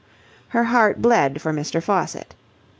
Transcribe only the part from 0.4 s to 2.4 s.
Her heart bled for Mr. Faucitt.